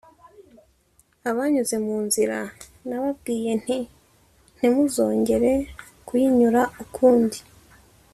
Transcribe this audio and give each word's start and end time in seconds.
abanyuze 1.29 1.75
mu 1.85 1.97
nzira 2.05 2.37
nababwiye 2.87 3.51
nti 3.61 3.77
‘ntimuzongera 4.57 5.51
kuyinyura 6.07 6.61
ukundi’ 6.83 7.39